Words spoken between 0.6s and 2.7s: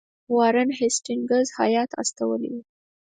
هیسټینګز هیات استولی وو.